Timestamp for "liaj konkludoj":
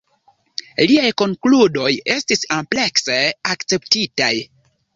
0.91-1.91